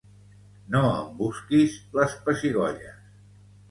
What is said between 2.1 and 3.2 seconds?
pessigolles